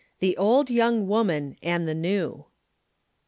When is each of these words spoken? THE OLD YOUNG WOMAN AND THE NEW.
THE 0.19 0.35
OLD 0.35 0.71
YOUNG 0.71 1.05
WOMAN 1.07 1.57
AND 1.61 1.87
THE 1.87 1.93
NEW. 1.93 2.45